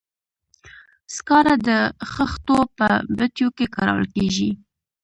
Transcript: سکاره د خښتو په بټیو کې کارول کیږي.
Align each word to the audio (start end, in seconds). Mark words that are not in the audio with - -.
سکاره 1.15 1.55
د 1.67 1.69
خښتو 2.11 2.57
په 2.77 2.87
بټیو 3.17 3.49
کې 3.57 3.65
کارول 3.75 4.05
کیږي. 4.15 4.51